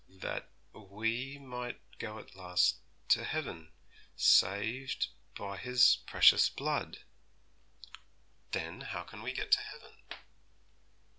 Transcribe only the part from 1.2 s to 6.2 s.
might go at last to heaven, saved by His